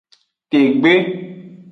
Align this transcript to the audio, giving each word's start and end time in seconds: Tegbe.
Tegbe. 0.51 0.93